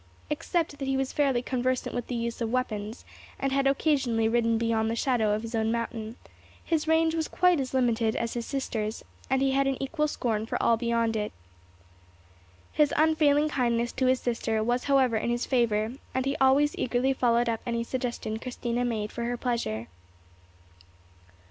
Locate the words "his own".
5.43-5.71